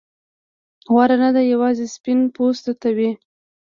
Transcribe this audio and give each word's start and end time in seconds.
غوره 0.93 1.15
دندې 1.21 1.43
یوازې 1.53 1.85
سپین 1.95 2.19
پوستو 2.35 2.71
ته 2.81 2.89
وې. 2.97 3.11